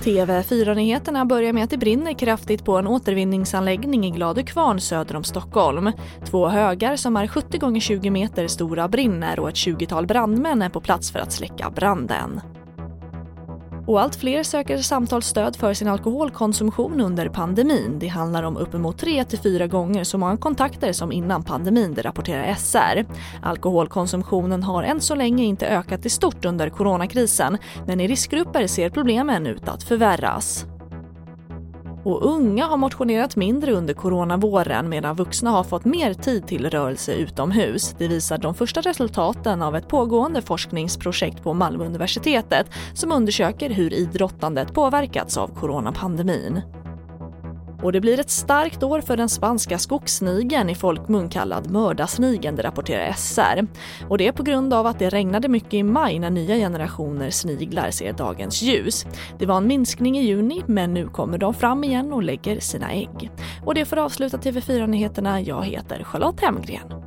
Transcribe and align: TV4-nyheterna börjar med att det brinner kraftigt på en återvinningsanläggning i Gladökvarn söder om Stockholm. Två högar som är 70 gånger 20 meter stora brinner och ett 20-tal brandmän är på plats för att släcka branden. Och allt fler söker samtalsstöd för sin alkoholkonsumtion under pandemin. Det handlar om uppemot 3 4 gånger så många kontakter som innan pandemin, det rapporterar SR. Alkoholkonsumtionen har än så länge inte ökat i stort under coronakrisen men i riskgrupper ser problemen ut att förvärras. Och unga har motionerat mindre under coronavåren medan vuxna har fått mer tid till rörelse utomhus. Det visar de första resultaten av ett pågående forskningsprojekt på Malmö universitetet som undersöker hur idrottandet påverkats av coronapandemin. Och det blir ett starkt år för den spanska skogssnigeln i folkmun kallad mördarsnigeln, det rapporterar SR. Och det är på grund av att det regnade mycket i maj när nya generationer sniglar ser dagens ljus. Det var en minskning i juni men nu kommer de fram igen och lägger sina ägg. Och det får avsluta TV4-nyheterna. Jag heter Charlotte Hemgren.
TV4-nyheterna 0.00 1.24
börjar 1.24 1.52
med 1.52 1.64
att 1.64 1.70
det 1.70 1.78
brinner 1.78 2.12
kraftigt 2.12 2.64
på 2.64 2.76
en 2.76 2.86
återvinningsanläggning 2.86 4.06
i 4.06 4.10
Gladökvarn 4.10 4.80
söder 4.80 5.16
om 5.16 5.24
Stockholm. 5.24 5.92
Två 6.24 6.48
högar 6.48 6.96
som 6.96 7.16
är 7.16 7.26
70 7.26 7.58
gånger 7.58 7.80
20 7.80 8.10
meter 8.10 8.46
stora 8.46 8.88
brinner 8.88 9.40
och 9.40 9.48
ett 9.48 9.54
20-tal 9.54 10.06
brandmän 10.06 10.62
är 10.62 10.68
på 10.68 10.80
plats 10.80 11.10
för 11.10 11.18
att 11.18 11.32
släcka 11.32 11.70
branden. 11.70 12.40
Och 13.90 14.00
allt 14.00 14.16
fler 14.16 14.42
söker 14.42 14.78
samtalsstöd 14.78 15.56
för 15.56 15.74
sin 15.74 15.88
alkoholkonsumtion 15.88 17.00
under 17.00 17.28
pandemin. 17.28 17.98
Det 17.98 18.08
handlar 18.08 18.42
om 18.42 18.56
uppemot 18.56 18.98
3 18.98 19.24
4 19.42 19.66
gånger 19.66 20.04
så 20.04 20.18
många 20.18 20.36
kontakter 20.36 20.92
som 20.92 21.12
innan 21.12 21.42
pandemin, 21.42 21.94
det 21.94 22.02
rapporterar 22.02 22.54
SR. 22.54 23.06
Alkoholkonsumtionen 23.42 24.62
har 24.62 24.82
än 24.82 25.00
så 25.00 25.14
länge 25.14 25.44
inte 25.44 25.66
ökat 25.66 26.06
i 26.06 26.10
stort 26.10 26.44
under 26.44 26.70
coronakrisen 26.70 27.58
men 27.86 28.00
i 28.00 28.08
riskgrupper 28.08 28.66
ser 28.66 28.90
problemen 28.90 29.46
ut 29.46 29.68
att 29.68 29.82
förvärras. 29.82 30.66
Och 32.04 32.26
unga 32.26 32.66
har 32.66 32.76
motionerat 32.76 33.36
mindre 33.36 33.72
under 33.72 33.94
coronavåren 33.94 34.88
medan 34.88 35.16
vuxna 35.16 35.50
har 35.50 35.64
fått 35.64 35.84
mer 35.84 36.14
tid 36.14 36.46
till 36.46 36.70
rörelse 36.70 37.14
utomhus. 37.14 37.94
Det 37.98 38.08
visar 38.08 38.38
de 38.38 38.54
första 38.54 38.80
resultaten 38.80 39.62
av 39.62 39.76
ett 39.76 39.88
pågående 39.88 40.42
forskningsprojekt 40.42 41.42
på 41.42 41.54
Malmö 41.54 41.84
universitetet 41.84 42.66
som 42.94 43.12
undersöker 43.12 43.70
hur 43.70 43.92
idrottandet 43.92 44.74
påverkats 44.74 45.36
av 45.36 45.48
coronapandemin. 45.48 46.60
Och 47.82 47.92
det 47.92 48.00
blir 48.00 48.20
ett 48.20 48.30
starkt 48.30 48.82
år 48.82 49.00
för 49.00 49.16
den 49.16 49.28
spanska 49.28 49.78
skogssnigeln 49.78 50.70
i 50.70 50.74
folkmun 50.74 51.28
kallad 51.28 51.70
mördarsnigeln, 51.70 52.56
det 52.56 52.62
rapporterar 52.62 53.12
SR. 53.12 53.66
Och 54.08 54.18
det 54.18 54.26
är 54.26 54.32
på 54.32 54.42
grund 54.42 54.74
av 54.74 54.86
att 54.86 54.98
det 54.98 55.08
regnade 55.08 55.48
mycket 55.48 55.74
i 55.74 55.82
maj 55.82 56.18
när 56.18 56.30
nya 56.30 56.56
generationer 56.56 57.30
sniglar 57.30 57.90
ser 57.90 58.12
dagens 58.12 58.62
ljus. 58.62 59.06
Det 59.38 59.46
var 59.46 59.56
en 59.56 59.66
minskning 59.66 60.18
i 60.18 60.22
juni 60.22 60.62
men 60.66 60.94
nu 60.94 61.08
kommer 61.08 61.38
de 61.38 61.54
fram 61.54 61.84
igen 61.84 62.12
och 62.12 62.22
lägger 62.22 62.60
sina 62.60 62.92
ägg. 62.92 63.30
Och 63.64 63.74
det 63.74 63.84
får 63.84 63.96
avsluta 63.96 64.36
TV4-nyheterna. 64.36 65.40
Jag 65.40 65.64
heter 65.64 66.04
Charlotte 66.04 66.40
Hemgren. 66.40 66.99